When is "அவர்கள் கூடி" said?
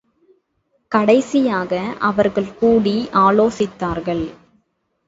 1.99-3.07